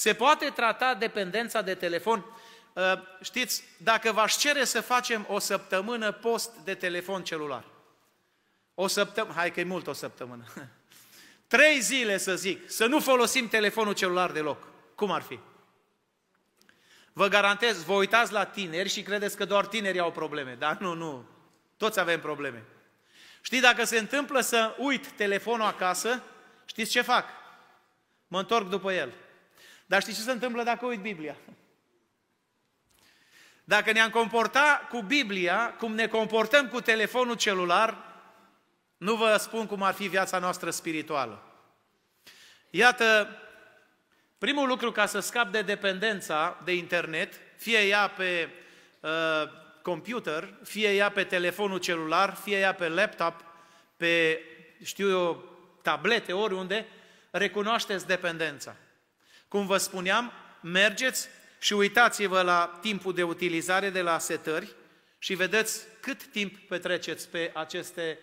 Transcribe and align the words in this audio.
Se 0.00 0.14
poate 0.14 0.50
trata 0.50 0.94
dependența 0.94 1.62
de 1.62 1.74
telefon. 1.74 2.24
Uh, 2.72 2.82
știți, 3.22 3.64
dacă 3.76 4.12
v-aș 4.12 4.36
cere 4.36 4.64
să 4.64 4.80
facem 4.80 5.26
o 5.28 5.38
săptămână 5.38 6.12
post 6.12 6.50
de 6.64 6.74
telefon 6.74 7.24
celular, 7.24 7.64
o 8.74 8.86
săptămână, 8.86 9.34
hai 9.34 9.52
că 9.52 9.60
e 9.60 9.64
mult 9.64 9.86
o 9.86 9.92
săptămână, 9.92 10.44
trei 11.54 11.80
zile 11.80 12.16
să 12.16 12.36
zic, 12.36 12.70
să 12.70 12.86
nu 12.86 13.00
folosim 13.00 13.48
telefonul 13.48 13.94
celular 13.94 14.30
deloc, 14.30 14.66
cum 14.94 15.10
ar 15.10 15.22
fi? 15.22 15.38
Vă 17.12 17.28
garantez, 17.28 17.82
vă 17.82 17.92
uitați 17.92 18.32
la 18.32 18.44
tineri 18.44 18.88
și 18.88 19.02
credeți 19.02 19.36
că 19.36 19.44
doar 19.44 19.66
tinerii 19.66 20.00
au 20.00 20.12
probleme, 20.12 20.56
dar 20.58 20.78
nu, 20.78 20.94
nu, 20.94 21.24
toți 21.76 22.00
avem 22.00 22.20
probleme. 22.20 22.64
Știți, 23.40 23.62
dacă 23.62 23.84
se 23.84 23.98
întâmplă 23.98 24.40
să 24.40 24.74
uit 24.78 25.08
telefonul 25.08 25.66
acasă, 25.66 26.22
știți 26.64 26.90
ce 26.90 27.00
fac? 27.00 27.24
Mă 28.26 28.38
întorc 28.38 28.68
după 28.68 28.92
el. 28.92 29.12
Dar 29.90 30.02
știți 30.02 30.16
ce 30.16 30.22
se 30.22 30.30
întâmplă 30.30 30.62
dacă 30.62 30.86
uit 30.86 31.00
Biblia? 31.00 31.36
Dacă 33.64 33.92
ne-am 33.92 34.10
comporta 34.10 34.86
cu 34.90 35.00
Biblia, 35.00 35.74
cum 35.78 35.94
ne 35.94 36.06
comportăm 36.06 36.68
cu 36.68 36.80
telefonul 36.80 37.36
celular, 37.36 37.96
nu 38.96 39.14
vă 39.14 39.36
spun 39.36 39.66
cum 39.66 39.82
ar 39.82 39.94
fi 39.94 40.08
viața 40.08 40.38
noastră 40.38 40.70
spirituală. 40.70 41.42
Iată, 42.70 43.36
primul 44.38 44.68
lucru 44.68 44.92
ca 44.92 45.06
să 45.06 45.20
scap 45.20 45.48
de 45.48 45.62
dependența 45.62 46.60
de 46.64 46.74
internet, 46.74 47.34
fie 47.56 47.78
ea 47.78 48.08
pe 48.08 48.48
uh, 49.00 49.10
computer, 49.82 50.54
fie 50.64 50.94
ea 50.94 51.10
pe 51.10 51.24
telefonul 51.24 51.78
celular, 51.78 52.34
fie 52.34 52.58
ea 52.58 52.74
pe 52.74 52.88
laptop, 52.88 53.44
pe, 53.96 54.42
știu 54.82 55.08
eu, 55.08 55.44
tablete, 55.82 56.32
oriunde, 56.32 56.86
recunoașteți 57.30 58.06
dependența. 58.06 58.76
Cum 59.50 59.66
vă 59.66 59.76
spuneam, 59.76 60.32
mergeți 60.60 61.28
și 61.58 61.72
uitați-vă 61.72 62.42
la 62.42 62.78
timpul 62.80 63.14
de 63.14 63.22
utilizare 63.22 63.90
de 63.90 64.02
la 64.02 64.18
setări 64.18 64.74
și 65.18 65.34
vedeți 65.34 65.86
cât 66.00 66.24
timp 66.24 66.58
petreceți 66.58 67.28
pe 67.28 67.50
aceste 67.54 68.18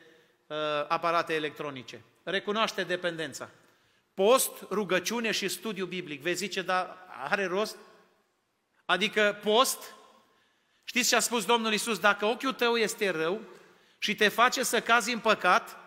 uh, 0.47 0.57
aparate 0.87 1.33
electronice. 1.33 2.01
Recunoaște 2.23 2.83
dependența. 2.83 3.49
Post, 4.13 4.51
rugăciune 4.69 5.31
și 5.31 5.47
studiu 5.47 5.85
biblic. 5.85 6.21
Vezi 6.21 6.37
zice, 6.37 6.61
dar 6.61 6.97
are 7.29 7.45
rost? 7.45 7.77
Adică 8.85 9.39
post, 9.43 9.79
știți 10.83 11.09
ce 11.09 11.15
a 11.15 11.19
spus 11.19 11.45
Domnul 11.45 11.73
Isus? 11.73 11.99
Dacă 11.99 12.25
ochiul 12.25 12.53
tău 12.53 12.75
este 12.75 13.09
rău 13.09 13.41
și 13.97 14.15
te 14.15 14.27
face 14.27 14.63
să 14.63 14.81
cazi 14.81 15.13
în 15.13 15.19
păcat, 15.19 15.77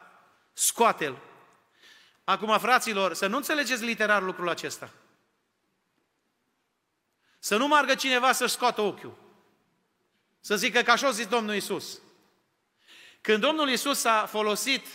scoate-l. 0.52 1.16
Acum, 2.24 2.58
fraților, 2.58 3.14
să 3.14 3.26
nu 3.26 3.36
înțelegeți 3.36 3.84
literar 3.84 4.22
lucrul 4.22 4.48
acesta. 4.48 4.90
Să 7.42 7.56
nu 7.56 7.66
margă 7.66 7.94
cineva 7.94 8.32
să-și 8.32 8.52
scoată 8.52 8.80
ochiul. 8.80 9.16
Să 10.40 10.56
zică 10.56 10.80
că 10.80 10.90
așa 10.90 11.06
a 11.06 11.10
zis 11.10 11.26
Domnul 11.26 11.54
Isus. 11.54 12.00
Când 13.20 13.40
Domnul 13.40 13.70
Isus 13.70 14.04
a 14.04 14.26
folosit 14.26 14.86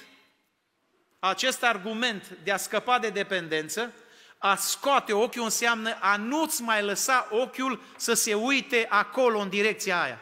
acest 1.20 1.64
argument 1.64 2.38
de 2.44 2.52
a 2.52 2.58
scăpa 2.58 3.00
de 3.00 3.10
dependență, 3.10 3.94
a 4.38 4.56
scoate 4.56 5.14
ochiul 5.14 5.44
înseamnă 5.44 5.98
a 6.00 6.18
nu-ți 6.18 6.62
mai 6.62 6.84
lăsa 6.84 7.28
ochiul 7.32 7.82
să 7.98 8.14
se 8.14 8.34
uite 8.34 8.86
acolo, 8.90 9.40
în 9.40 9.50
direcția 9.50 10.02
aia. 10.02 10.20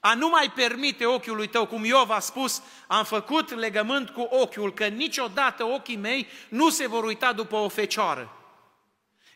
A 0.00 0.14
nu 0.14 0.28
mai 0.28 0.52
permite 0.54 1.06
ochiului 1.06 1.46
tău, 1.46 1.66
cum 1.66 1.84
Iov 1.84 2.10
a 2.10 2.18
spus, 2.18 2.62
am 2.86 3.04
făcut 3.04 3.54
legământ 3.54 4.10
cu 4.10 4.20
ochiul, 4.20 4.74
că 4.74 4.86
niciodată 4.86 5.64
ochii 5.64 5.96
mei 5.96 6.26
nu 6.48 6.70
se 6.70 6.86
vor 6.86 7.04
uita 7.04 7.32
după 7.32 7.56
o 7.56 7.68
fecioară. 7.68 8.39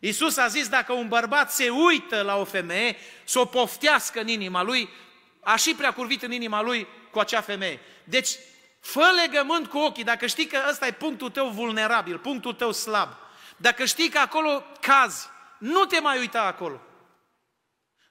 Iisus 0.04 0.36
a 0.36 0.46
zis, 0.46 0.68
dacă 0.68 0.92
un 0.92 1.08
bărbat 1.08 1.52
se 1.52 1.70
uită 1.70 2.22
la 2.22 2.36
o 2.36 2.44
femeie, 2.44 2.96
să 3.24 3.38
o 3.38 3.44
poftească 3.44 4.20
în 4.20 4.28
inima 4.28 4.62
lui, 4.62 4.88
a 5.40 5.56
și 5.56 5.74
prea 5.74 5.92
curvit 5.92 6.22
în 6.22 6.32
inima 6.32 6.62
lui 6.62 6.86
cu 7.10 7.18
acea 7.18 7.40
femeie. 7.40 7.80
Deci, 8.04 8.30
fă 8.80 9.04
legământ 9.22 9.66
cu 9.66 9.78
ochii, 9.78 10.04
dacă 10.04 10.26
știi 10.26 10.46
că 10.46 10.58
ăsta 10.68 10.86
e 10.86 10.92
punctul 10.92 11.30
tău 11.30 11.48
vulnerabil, 11.48 12.18
punctul 12.18 12.52
tău 12.52 12.72
slab, 12.72 13.08
dacă 13.56 13.84
știi 13.84 14.08
că 14.08 14.18
acolo 14.18 14.64
cazi, 14.80 15.28
nu 15.58 15.84
te 15.84 16.00
mai 16.00 16.18
uita 16.18 16.42
acolo. 16.42 16.80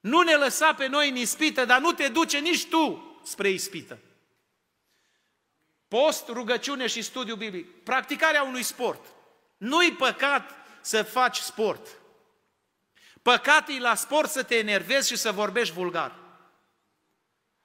Nu 0.01 0.21
ne 0.21 0.35
lăsa 0.35 0.73
pe 0.73 0.87
noi 0.87 1.09
în 1.09 1.15
ispită, 1.15 1.65
dar 1.65 1.79
nu 1.79 1.91
te 1.91 2.07
duce 2.07 2.37
nici 2.37 2.65
tu 2.65 3.17
spre 3.23 3.49
ispită. 3.49 3.99
Post, 5.87 6.27
rugăciune 6.27 6.87
și 6.87 7.01
studiu 7.01 7.35
biblic. 7.35 7.83
Practicarea 7.83 8.43
unui 8.43 8.63
sport. 8.63 9.05
Nu-i 9.57 9.91
păcat 9.91 10.62
să 10.83 11.03
faci 11.03 11.37
sport. 11.37 11.87
Păcat 13.21 13.69
e 13.69 13.79
la 13.79 13.95
sport 13.95 14.29
să 14.29 14.43
te 14.43 14.55
enervezi 14.55 15.07
și 15.07 15.17
să 15.17 15.31
vorbești 15.31 15.73
vulgar. 15.73 16.15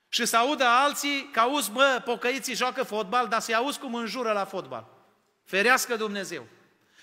Și 0.09 0.27
să 0.27 0.37
audă 0.37 0.65
alții 0.65 1.29
că 1.33 1.41
auzi, 1.41 1.71
bă, 1.71 2.03
pocăiții 2.05 2.55
joacă 2.55 2.83
fotbal, 2.83 3.29
dar 3.29 3.41
să-i 3.41 3.55
auzi 3.55 3.79
cum 3.79 3.95
înjură 3.95 4.33
la 4.33 4.45
fotbal. 4.45 4.87
Ferească 5.45 5.97
Dumnezeu. 5.97 6.47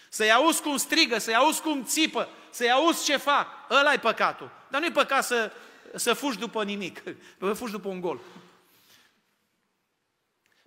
Să-i 0.10 0.32
auzi 0.32 0.62
cum 0.62 0.78
strigă, 0.78 1.18
să-i 1.18 1.36
auzi 1.36 1.62
cum 1.62 1.84
țipă, 1.84 2.30
să-i 2.50 2.72
auzi 2.72 3.04
ce 3.04 3.18
fac. 3.18 3.48
ăla 3.70 3.94
e 3.94 3.98
păcatul. 3.98 4.52
Dar 4.70 4.80
nu 4.80 4.88
e 4.88 4.92
păcat 4.92 5.26
să, 5.26 5.52
să 5.96 6.14
fugi 6.14 6.38
după 6.38 6.64
nimic, 6.64 7.04
să 7.40 7.54
fugi 7.54 7.72
după 7.72 7.88
un 7.88 8.00
gol. 8.00 8.20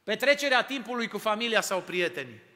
Petrecerea 0.04 0.62
timpului 0.62 1.08
cu 1.08 1.18
familia 1.18 1.60
sau 1.60 1.80
prietenii. 1.80 2.47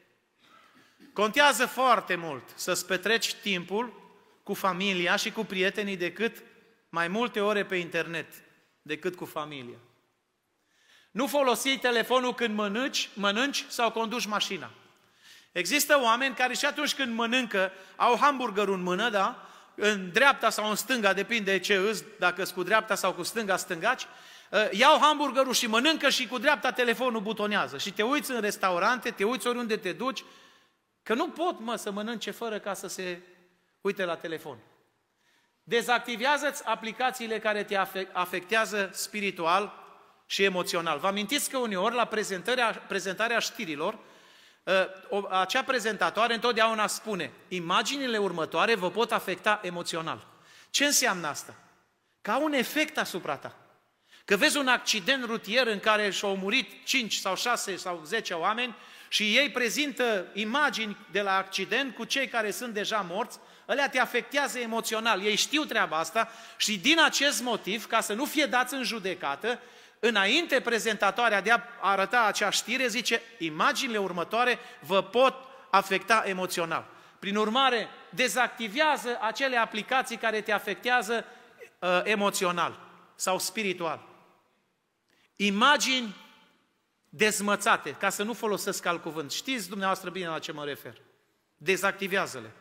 Contează 1.13 1.65
foarte 1.65 2.15
mult 2.15 2.43
să-ți 2.55 2.85
petreci 2.85 3.33
timpul 3.33 4.01
cu 4.43 4.53
familia 4.53 5.15
și 5.15 5.31
cu 5.31 5.43
prietenii 5.43 5.97
decât 5.97 6.43
mai 6.89 7.07
multe 7.07 7.41
ore 7.41 7.65
pe 7.65 7.75
internet 7.75 8.27
decât 8.81 9.15
cu 9.15 9.25
familia. 9.25 9.77
Nu 11.11 11.27
folosi 11.27 11.77
telefonul 11.77 12.33
când 12.33 12.55
mănânci, 12.55 13.09
mănânci 13.13 13.65
sau 13.67 13.91
conduci 13.91 14.25
mașina. 14.25 14.71
Există 15.51 15.99
oameni 16.01 16.35
care 16.35 16.53
și 16.53 16.65
atunci 16.65 16.95
când 16.95 17.15
mănâncă, 17.15 17.71
au 17.95 18.17
hamburgerul 18.19 18.73
în 18.73 18.81
mână, 18.81 19.09
da? 19.09 19.47
În 19.75 20.11
dreapta 20.11 20.49
sau 20.49 20.69
în 20.69 20.75
stânga, 20.75 21.13
depinde 21.13 21.51
de 21.51 21.59
ce 21.59 21.75
îți, 21.75 22.03
dacă 22.19 22.43
cu 22.43 22.63
dreapta 22.63 22.95
sau 22.95 23.13
cu 23.13 23.23
stânga 23.23 23.57
stângaci, 23.57 24.07
ă, 24.51 24.67
iau 24.71 24.99
hamburgerul 24.99 25.53
și 25.53 25.67
mănâncă 25.67 26.09
și 26.09 26.27
cu 26.27 26.37
dreapta 26.37 26.71
telefonul 26.71 27.21
butonează. 27.21 27.77
Și 27.77 27.91
te 27.91 28.03
uiți 28.03 28.31
în 28.31 28.41
restaurante, 28.41 29.11
te 29.11 29.23
uiți 29.23 29.47
oriunde 29.47 29.77
te 29.77 29.91
duci, 29.91 30.23
că 31.03 31.13
nu 31.13 31.29
pot, 31.29 31.59
mă, 31.59 31.75
să 31.75 31.91
mănânce 31.91 32.31
fără 32.31 32.59
ca 32.59 32.73
să 32.73 32.87
se 32.87 33.19
uite 33.81 34.05
la 34.05 34.15
telefon. 34.15 34.57
Dezactivează-ți 35.63 36.65
aplicațiile 36.65 37.39
care 37.39 37.63
te 37.63 37.75
afectează 38.11 38.89
spiritual 38.93 39.73
și 40.25 40.43
emoțional. 40.43 40.99
Vă 40.99 41.07
amintiți 41.07 41.49
că 41.49 41.57
uneori 41.57 41.95
la 41.95 42.05
prezentarea, 42.05 42.83
prezentarea 42.87 43.39
știrilor, 43.39 43.99
ă, 44.67 44.87
acea 45.29 45.63
prezentatoare 45.63 46.33
întotdeauna 46.33 46.87
spune, 46.87 47.31
imaginile 47.47 48.17
următoare 48.17 48.75
vă 48.75 48.91
pot 48.91 49.11
afecta 49.11 49.59
emoțional. 49.63 50.27
Ce 50.69 50.85
înseamnă 50.85 51.27
asta? 51.27 51.55
Ca 52.21 52.37
un 52.37 52.53
efect 52.53 52.97
asupra 52.97 53.37
ta. 53.37 53.62
Că 54.25 54.35
vezi 54.35 54.57
un 54.57 54.67
accident 54.67 55.25
rutier 55.25 55.67
în 55.67 55.79
care 55.79 56.09
și-au 56.09 56.35
murit 56.35 56.85
5 56.85 57.13
sau 57.13 57.35
6 57.35 57.75
sau 57.75 58.01
10 58.05 58.33
oameni 58.33 58.75
și 59.07 59.23
ei 59.23 59.49
prezintă 59.49 60.25
imagini 60.33 60.97
de 61.11 61.21
la 61.21 61.37
accident 61.37 61.95
cu 61.95 62.03
cei 62.03 62.27
care 62.27 62.51
sunt 62.51 62.73
deja 62.73 63.05
morți, 63.09 63.39
ălea 63.67 63.89
te 63.89 63.99
afectează 63.99 64.59
emoțional. 64.59 65.25
Ei 65.25 65.35
știu 65.35 65.63
treaba 65.63 65.97
asta 65.97 66.31
și 66.57 66.77
din 66.77 66.99
acest 66.99 67.41
motiv, 67.41 67.85
ca 67.85 68.01
să 68.01 68.13
nu 68.13 68.25
fie 68.25 68.45
dați 68.45 68.73
în 68.73 68.83
judecată, 68.83 69.59
înainte 69.99 70.61
prezentatoarea 70.61 71.41
de 71.41 71.51
a 71.51 71.59
arăta 71.81 72.23
acea 72.23 72.49
știre, 72.49 72.87
zice, 72.87 73.21
imaginile 73.37 73.97
următoare 73.97 74.59
vă 74.79 75.03
pot 75.03 75.35
afecta 75.71 76.23
emoțional. 76.25 76.85
Prin 77.19 77.35
urmare, 77.35 77.87
dezactivează 78.09 79.17
acele 79.21 79.57
aplicații 79.57 80.17
care 80.17 80.41
te 80.41 80.51
afectează 80.51 81.25
uh, 81.79 82.01
emoțional 82.03 82.79
sau 83.15 83.39
spiritual. 83.39 84.12
Imagini 85.35 86.15
dezmățate, 87.09 87.91
ca 87.91 88.09
să 88.09 88.23
nu 88.23 88.33
folosesc 88.33 88.85
alt 88.85 89.01
cuvânt. 89.01 89.31
Știți 89.31 89.69
dumneavoastră 89.69 90.09
bine 90.09 90.27
la 90.27 90.39
ce 90.39 90.51
mă 90.51 90.65
refer. 90.65 91.01
Dezactivează-le. 91.57 92.51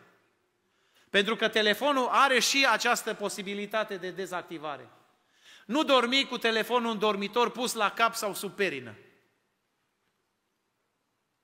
Pentru 1.11 1.37
că 1.37 1.49
telefonul 1.49 2.09
are 2.11 2.39
și 2.39 2.67
această 2.71 3.15
posibilitate 3.15 3.97
de 3.97 4.11
dezactivare. 4.11 4.89
Nu 5.67 5.85
dormi 5.85 6.27
cu 6.29 6.39
telefonul 6.39 6.91
în 6.91 6.99
dormitor 6.99 7.51
pus 7.51 7.73
la 7.73 7.91
cap 7.91 8.15
sau 8.15 8.35
sub 8.35 8.53
perină. 8.53 8.95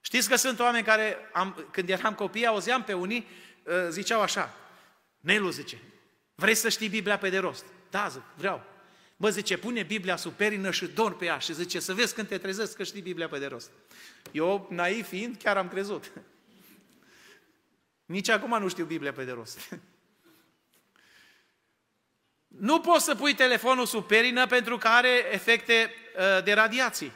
Știți 0.01 0.29
că 0.29 0.35
sunt 0.35 0.59
oameni 0.59 0.83
care, 0.83 1.17
am, 1.33 1.67
când 1.71 1.89
eram 1.89 2.13
copii, 2.13 2.45
auzeam 2.45 2.83
pe 2.83 2.93
unii, 2.93 3.27
uh, 3.63 3.73
ziceau 3.89 4.21
așa, 4.21 4.53
Nelu 5.19 5.49
zice, 5.49 5.77
vrei 6.35 6.55
să 6.55 6.69
știi 6.69 6.89
Biblia 6.89 7.17
pe 7.17 7.29
de 7.29 7.37
rost? 7.37 7.65
Da, 7.89 8.07
zic, 8.07 8.23
vreau. 8.35 8.63
Bă, 9.21 9.29
zice, 9.29 9.57
pune 9.57 9.83
Biblia 9.83 10.15
sub 10.15 10.33
perină 10.33 10.71
și 10.71 10.85
dorm 10.85 11.17
pe 11.17 11.25
ea 11.25 11.37
și 11.37 11.53
zice, 11.53 11.79
să 11.79 11.93
vezi 11.93 12.13
când 12.13 12.27
te 12.27 12.37
trezesc 12.37 12.75
că 12.75 12.83
știi 12.83 13.01
Biblia 13.01 13.27
pe 13.27 13.39
de 13.39 13.45
rost. 13.45 13.71
Eu, 14.31 14.67
naiv 14.69 15.07
fiind, 15.07 15.37
chiar 15.37 15.57
am 15.57 15.67
crezut. 15.67 16.11
Nici 18.15 18.29
acum 18.29 18.59
nu 18.59 18.67
știu 18.67 18.85
Biblia 18.85 19.13
pe 19.13 19.23
de 19.23 19.31
rost. 19.31 19.69
nu 22.47 22.79
poți 22.79 23.05
să 23.05 23.15
pui 23.15 23.33
telefonul 23.33 23.85
sub 23.85 24.07
perină 24.07 24.47
pentru 24.47 24.77
că 24.77 24.87
are 24.87 25.25
efecte 25.31 25.93
uh, 26.17 26.43
de 26.43 26.53
radiații. 26.53 27.11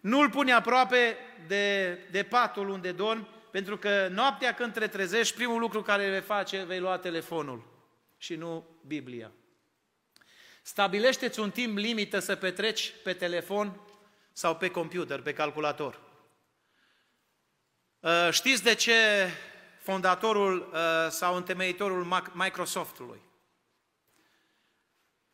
Nu-l 0.00 0.30
pune 0.30 0.52
aproape 0.52 1.16
de, 1.46 1.98
de 2.10 2.22
patul 2.22 2.68
unde 2.68 2.92
dormi, 2.92 3.28
pentru 3.50 3.76
că 3.76 4.08
noaptea 4.10 4.54
când 4.54 4.72
te 4.72 4.86
trezești, 4.86 5.34
primul 5.34 5.60
lucru 5.60 5.82
care 5.82 6.10
vei 6.10 6.20
face, 6.20 6.62
vei 6.62 6.80
lua 6.80 6.98
telefonul 6.98 7.64
și 8.16 8.34
nu 8.34 8.66
Biblia. 8.86 9.32
Stabilește-ți 10.66 11.40
un 11.40 11.50
timp 11.50 11.76
limită 11.78 12.18
să 12.18 12.36
petreci 12.36 12.92
pe 13.02 13.12
telefon 13.12 13.80
sau 14.32 14.56
pe 14.56 14.70
computer, 14.70 15.20
pe 15.20 15.32
calculator. 15.32 16.00
Uh, 18.00 18.28
știți 18.30 18.62
de 18.62 18.74
ce 18.74 19.28
fondatorul 19.82 20.70
uh, 20.72 21.10
sau 21.10 21.36
întemeitorul 21.36 22.04
Microsoftului 22.32 23.20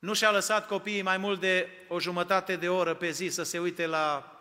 nu 0.00 0.14
și-a 0.14 0.30
lăsat 0.30 0.66
copiii 0.66 1.02
mai 1.02 1.16
mult 1.16 1.40
de 1.40 1.68
o 1.88 2.00
jumătate 2.00 2.56
de 2.56 2.68
oră 2.68 2.94
pe 2.94 3.10
zi 3.10 3.28
să 3.28 3.42
se 3.42 3.58
uite 3.58 3.86
la 3.86 4.34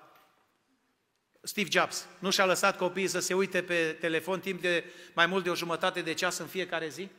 Steve 1.41 1.69
Jobs. 1.71 2.07
Nu 2.19 2.29
și-a 2.31 2.45
lăsat 2.45 2.77
copiii 2.77 3.07
să 3.07 3.19
se 3.19 3.33
uite 3.33 3.63
pe 3.63 3.97
telefon 3.99 4.39
timp 4.39 4.61
de 4.61 4.83
mai 5.13 5.25
mult 5.25 5.43
de 5.43 5.49
o 5.49 5.55
jumătate 5.55 6.01
de 6.01 6.13
ceas 6.13 6.37
în 6.37 6.47
fiecare 6.47 6.87
zi? 6.87 7.09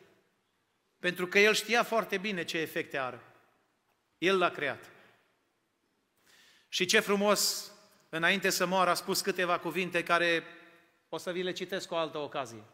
Pentru 0.99 1.26
că 1.26 1.38
el 1.38 1.55
știa 1.55 1.82
foarte 1.82 2.19
bine 2.19 2.44
ce 2.44 2.58
efecte 2.58 2.99
are. 2.99 3.20
El 4.20 4.38
l-a 4.38 4.50
creat. 4.50 4.90
Și 6.69 6.84
ce 6.84 7.00
frumos, 7.00 7.72
înainte 8.08 8.50
să 8.50 8.67
moară, 8.67 8.90
a 8.90 8.94
spus 8.94 9.20
câteva 9.20 9.58
cuvinte 9.58 10.02
care 10.02 10.44
o 11.08 11.19
să 11.19 11.32
vi 11.32 11.43
le 11.43 11.52
citesc 11.52 11.88
cu 11.88 11.94
o 11.94 11.96
altă 11.96 12.19
ocazie. 12.19 12.64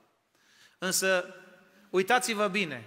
Însă, 0.78 1.34
uitați-vă 1.90 2.48
bine, 2.48 2.86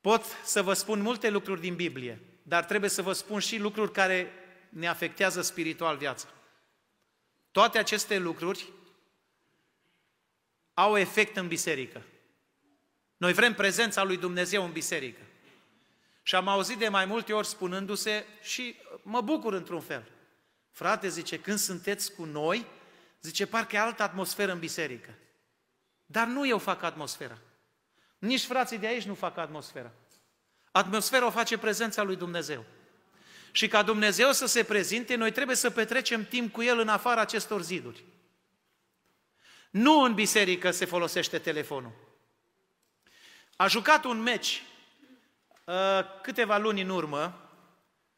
pot 0.00 0.24
să 0.44 0.62
vă 0.62 0.72
spun 0.72 1.00
multe 1.00 1.30
lucruri 1.30 1.60
din 1.60 1.74
Biblie, 1.74 2.20
dar 2.42 2.64
trebuie 2.64 2.90
să 2.90 3.02
vă 3.02 3.12
spun 3.12 3.38
și 3.38 3.58
lucruri 3.58 3.92
care 3.92 4.32
ne 4.68 4.88
afectează 4.88 5.42
spiritual 5.42 5.96
viața. 5.96 6.28
Toate 7.50 7.78
aceste 7.78 8.18
lucruri 8.18 8.72
au 10.74 10.96
efect 10.96 11.36
în 11.36 11.48
biserică. 11.48 12.02
Noi 13.16 13.32
vrem 13.32 13.54
prezența 13.54 14.02
lui 14.02 14.16
Dumnezeu 14.16 14.64
în 14.64 14.72
biserică. 14.72 15.20
Și 16.22 16.34
am 16.34 16.48
auzit 16.48 16.78
de 16.78 16.88
mai 16.88 17.04
multe 17.04 17.32
ori 17.32 17.46
spunându-se 17.46 18.26
și 18.42 18.76
mă 19.02 19.20
bucur 19.20 19.52
într-un 19.52 19.80
fel. 19.80 20.04
Frate, 20.70 21.08
zice, 21.08 21.40
când 21.40 21.58
sunteți 21.58 22.14
cu 22.14 22.24
noi, 22.24 22.66
zice, 23.20 23.46
parcă 23.46 23.76
e 23.76 23.78
altă 23.78 24.02
atmosferă 24.02 24.52
în 24.52 24.58
biserică. 24.58 25.14
Dar 26.06 26.26
nu 26.26 26.46
eu 26.46 26.58
fac 26.58 26.82
atmosfera. 26.82 27.38
Nici 28.18 28.44
frații 28.44 28.78
de 28.78 28.86
aici 28.86 29.04
nu 29.04 29.14
fac 29.14 29.36
atmosfera. 29.36 29.92
Atmosfera 30.70 31.26
o 31.26 31.30
face 31.30 31.58
prezența 31.58 32.02
lui 32.02 32.16
Dumnezeu. 32.16 32.64
Și 33.52 33.68
ca 33.68 33.82
Dumnezeu 33.82 34.32
să 34.32 34.46
se 34.46 34.64
prezinte, 34.64 35.14
noi 35.14 35.32
trebuie 35.32 35.56
să 35.56 35.70
petrecem 35.70 36.24
timp 36.24 36.52
cu 36.52 36.62
El 36.62 36.78
în 36.78 36.88
afara 36.88 37.20
acestor 37.20 37.62
ziduri. 37.62 38.04
Nu 39.70 40.00
în 40.00 40.14
biserică 40.14 40.70
se 40.70 40.84
folosește 40.84 41.38
telefonul. 41.38 41.92
A 43.56 43.66
jucat 43.66 44.04
un 44.04 44.22
meci 44.22 44.62
uh, 44.62 44.79
câteva 46.22 46.58
luni 46.58 46.80
în 46.80 46.88
urmă, 46.88 47.50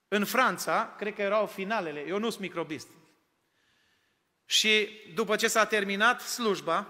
în 0.08 0.24
Franța, 0.24 0.94
cred 0.98 1.14
că 1.14 1.22
erau 1.22 1.46
finalele, 1.46 2.04
eu 2.06 2.18
nu 2.18 2.30
sunt 2.30 2.42
microbist. 2.42 2.88
Și 4.44 4.88
după 5.14 5.36
ce 5.36 5.48
s-a 5.48 5.64
terminat 5.64 6.20
slujba, 6.20 6.88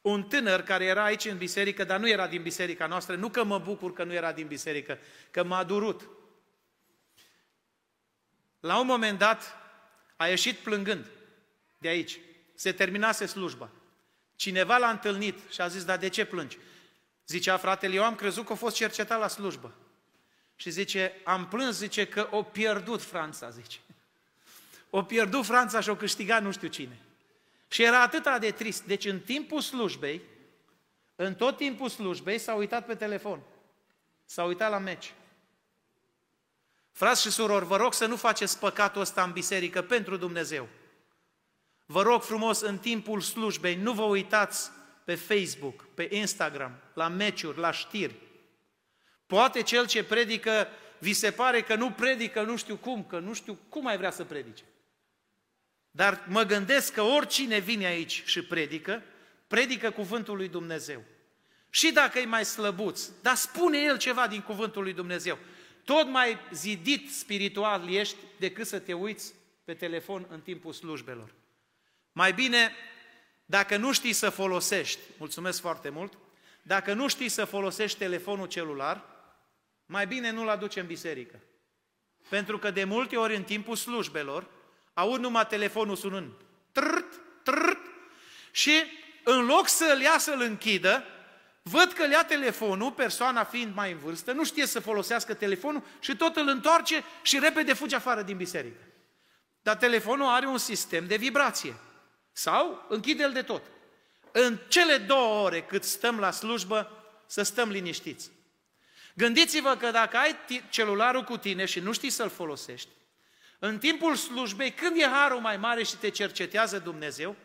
un 0.00 0.22
tânăr 0.22 0.62
care 0.62 0.84
era 0.84 1.04
aici 1.04 1.24
în 1.24 1.36
biserică, 1.36 1.84
dar 1.84 2.00
nu 2.00 2.08
era 2.08 2.26
din 2.26 2.42
biserica 2.42 2.86
noastră, 2.86 3.16
nu 3.16 3.28
că 3.28 3.44
mă 3.44 3.58
bucur 3.58 3.92
că 3.92 4.04
nu 4.04 4.12
era 4.12 4.32
din 4.32 4.46
biserică, 4.46 4.98
că 5.30 5.44
m-a 5.44 5.64
durut. 5.64 6.08
La 8.60 8.78
un 8.78 8.86
moment 8.86 9.18
dat 9.18 9.56
a 10.16 10.26
ieșit 10.26 10.56
plângând 10.56 11.10
de 11.78 11.88
aici. 11.88 12.18
Se 12.54 12.72
terminase 12.72 13.26
slujba. 13.26 13.70
Cineva 14.36 14.76
l-a 14.76 14.90
întâlnit 14.90 15.38
și 15.50 15.60
a 15.60 15.68
zis, 15.68 15.84
dar 15.84 15.98
de 15.98 16.08
ce 16.08 16.24
plângi? 16.24 16.58
Zicea 17.26 17.56
fratele, 17.56 17.94
eu 17.94 18.04
am 18.04 18.14
crezut 18.14 18.46
că 18.46 18.52
a 18.52 18.56
fost 18.56 18.76
cercetat 18.76 19.18
la 19.18 19.28
slujbă. 19.28 19.74
Și 20.56 20.70
zice, 20.70 21.12
am 21.24 21.48
plâns, 21.48 21.76
zice, 21.76 22.06
că 22.06 22.28
o 22.30 22.42
pierdut 22.42 23.02
Franța, 23.02 23.50
zice. 23.50 23.78
O 24.90 25.02
pierdut 25.02 25.44
Franța 25.44 25.80
și 25.80 25.88
o 25.88 25.96
câștigat 25.96 26.42
nu 26.42 26.50
știu 26.50 26.68
cine. 26.68 26.98
Și 27.68 27.82
era 27.82 28.02
atât 28.02 28.38
de 28.40 28.50
trist. 28.50 28.84
Deci 28.84 29.04
în 29.04 29.20
timpul 29.20 29.60
slujbei, 29.60 30.20
în 31.16 31.34
tot 31.34 31.56
timpul 31.56 31.88
slujbei, 31.88 32.38
s-a 32.38 32.54
uitat 32.54 32.86
pe 32.86 32.94
telefon. 32.94 33.40
S-a 34.24 34.44
uitat 34.44 34.70
la 34.70 34.78
meci. 34.78 35.14
Frați 36.92 37.22
și 37.22 37.30
surori, 37.30 37.64
vă 37.64 37.76
rog 37.76 37.94
să 37.94 38.06
nu 38.06 38.16
faceți 38.16 38.58
păcatul 38.58 39.00
ăsta 39.00 39.22
în 39.22 39.32
biserică 39.32 39.82
pentru 39.82 40.16
Dumnezeu. 40.16 40.68
Vă 41.86 42.02
rog 42.02 42.22
frumos, 42.22 42.60
în 42.60 42.78
timpul 42.78 43.20
slujbei, 43.20 43.74
nu 43.74 43.92
vă 43.92 44.02
uitați 44.02 44.70
pe 45.04 45.14
Facebook, 45.14 45.86
pe 45.94 46.08
Instagram, 46.10 46.80
la 46.94 47.08
meciuri, 47.08 47.58
la 47.58 47.70
știri. 47.70 48.14
Poate 49.26 49.62
cel 49.62 49.86
ce 49.86 50.04
predică, 50.04 50.68
vi 50.98 51.12
se 51.12 51.30
pare 51.30 51.60
că 51.60 51.74
nu 51.74 51.90
predică 51.90 52.42
nu 52.42 52.56
știu 52.56 52.76
cum, 52.76 53.04
că 53.04 53.18
nu 53.18 53.32
știu 53.32 53.58
cum 53.68 53.82
mai 53.82 53.96
vrea 53.96 54.10
să 54.10 54.24
predice. 54.24 54.64
Dar 55.90 56.24
mă 56.28 56.42
gândesc 56.42 56.92
că 56.92 57.02
oricine 57.02 57.58
vine 57.58 57.86
aici 57.86 58.22
și 58.26 58.42
predică, 58.42 59.02
predică 59.46 59.90
cuvântul 59.90 60.36
lui 60.36 60.48
Dumnezeu. 60.48 61.02
Și 61.70 61.92
dacă 61.92 62.18
e 62.18 62.24
mai 62.24 62.44
slăbuț, 62.44 63.08
dar 63.22 63.34
spune 63.34 63.78
el 63.78 63.98
ceva 63.98 64.26
din 64.26 64.40
cuvântul 64.40 64.82
lui 64.82 64.92
Dumnezeu. 64.92 65.38
Tot 65.84 66.08
mai 66.08 66.38
zidit 66.52 67.14
spiritual 67.14 67.92
ești 67.92 68.16
decât 68.38 68.66
să 68.66 68.78
te 68.78 68.92
uiți 68.92 69.32
pe 69.64 69.74
telefon 69.74 70.26
în 70.30 70.40
timpul 70.40 70.72
slujbelor. 70.72 71.34
Mai 72.12 72.32
bine, 72.32 72.72
dacă 73.44 73.76
nu 73.76 73.92
știi 73.92 74.12
să 74.12 74.30
folosești, 74.30 75.00
mulțumesc 75.18 75.60
foarte 75.60 75.88
mult, 75.88 76.12
dacă 76.62 76.92
nu 76.92 77.08
știi 77.08 77.28
să 77.28 77.44
folosești 77.44 77.98
telefonul 77.98 78.46
celular, 78.46 79.15
mai 79.86 80.06
bine 80.06 80.30
nu-l 80.30 80.48
aduci 80.48 80.76
în 80.76 80.86
biserică. 80.86 81.40
Pentru 82.28 82.58
că 82.58 82.70
de 82.70 82.84
multe 82.84 83.16
ori 83.16 83.36
în 83.36 83.42
timpul 83.42 83.76
slujbelor, 83.76 84.46
aud 84.94 85.20
numai 85.20 85.46
telefonul 85.46 85.96
sunând, 85.96 86.32
trrt, 86.72 87.20
trrt, 87.42 87.80
și 88.50 88.82
în 89.24 89.46
loc 89.46 89.68
să-l 89.68 90.00
ia 90.00 90.18
să-l 90.18 90.40
închidă, 90.40 91.04
văd 91.62 91.92
că 91.92 92.06
le 92.06 92.12
ia 92.12 92.24
telefonul, 92.24 92.92
persoana 92.92 93.44
fiind 93.44 93.74
mai 93.74 93.92
în 93.92 93.98
vârstă, 93.98 94.32
nu 94.32 94.44
știe 94.44 94.66
să 94.66 94.80
folosească 94.80 95.34
telefonul 95.34 95.82
și 96.00 96.16
tot 96.16 96.36
îl 96.36 96.48
întoarce 96.48 97.04
și 97.22 97.38
repede 97.38 97.72
fuge 97.72 97.94
afară 97.94 98.22
din 98.22 98.36
biserică. 98.36 98.80
Dar 99.62 99.76
telefonul 99.76 100.26
are 100.26 100.46
un 100.46 100.58
sistem 100.58 101.06
de 101.06 101.16
vibrație. 101.16 101.74
Sau 102.32 102.86
închide-l 102.88 103.32
de 103.32 103.42
tot. 103.42 103.62
În 104.32 104.58
cele 104.68 104.96
două 104.96 105.44
ore 105.44 105.62
cât 105.62 105.84
stăm 105.84 106.18
la 106.18 106.30
slujbă, 106.30 106.90
să 107.26 107.42
stăm 107.42 107.68
liniștiți. 107.68 108.30
Gândiți-vă 109.16 109.76
că 109.76 109.90
dacă 109.90 110.16
ai 110.16 110.36
celularul 110.68 111.22
cu 111.22 111.36
tine 111.36 111.64
și 111.64 111.80
nu 111.80 111.92
știi 111.92 112.10
să-l 112.10 112.28
folosești, 112.28 112.88
în 113.58 113.78
timpul 113.78 114.14
slujbei, 114.14 114.72
când 114.72 114.96
e 114.96 115.06
harul 115.06 115.40
mai 115.40 115.56
mare 115.56 115.82
și 115.82 115.96
te 115.96 116.08
cercetează 116.08 116.78
Dumnezeu, 116.78 117.36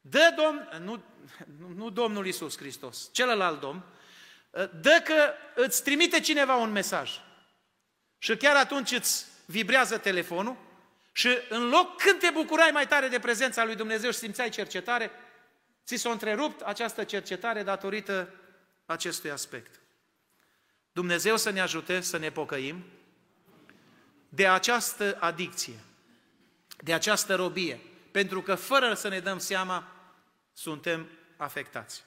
dă 0.00 0.34
Domn, 0.36 0.82
nu, 0.84 1.02
nu 1.74 1.90
Domnul 1.90 2.26
Isus 2.26 2.56
Hristos, 2.56 3.08
celălalt 3.12 3.60
Domn, 3.60 3.84
dă 4.80 5.02
că 5.04 5.32
îți 5.54 5.82
trimite 5.82 6.20
cineva 6.20 6.54
un 6.54 6.70
mesaj. 6.70 7.20
Și 8.18 8.36
chiar 8.36 8.56
atunci 8.56 8.90
îți 8.90 9.26
vibrează 9.46 9.98
telefonul 9.98 10.56
și 11.12 11.28
în 11.48 11.68
loc 11.68 12.02
când 12.02 12.18
te 12.18 12.30
bucurai 12.30 12.70
mai 12.72 12.86
tare 12.86 13.08
de 13.08 13.18
prezența 13.18 13.64
lui 13.64 13.74
Dumnezeu 13.74 14.10
și 14.10 14.18
simțeai 14.18 14.48
cercetare, 14.48 15.10
ți 15.86 15.96
s-a 15.96 16.10
întrerupt 16.10 16.60
această 16.60 17.04
cercetare 17.04 17.62
datorită 17.62 18.34
acestui 18.86 19.30
aspect. 19.30 19.79
Dumnezeu 20.92 21.36
să 21.36 21.50
ne 21.50 21.60
ajute 21.60 22.00
să 22.00 22.16
ne 22.16 22.30
pocăim 22.30 22.84
de 24.28 24.48
această 24.48 25.16
adicție, 25.20 25.78
de 26.82 26.94
această 26.94 27.34
robie, 27.34 27.80
pentru 28.10 28.42
că 28.42 28.54
fără 28.54 28.94
să 28.94 29.08
ne 29.08 29.20
dăm 29.20 29.38
seama, 29.38 29.92
suntem 30.52 31.08
afectați. 31.36 32.04